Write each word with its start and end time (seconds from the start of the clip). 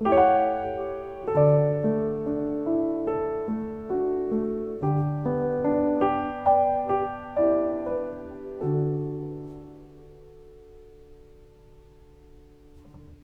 you 0.00 0.35